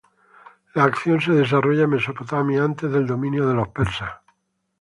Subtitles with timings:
[0.73, 4.11] La acción se desarrolla en Mesopotamia, antes del dominio de los persas.